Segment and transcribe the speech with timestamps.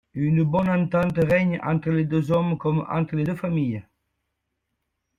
[0.15, 3.85] Une bonne entente règne entre les deux hommes comme entre les deux familles.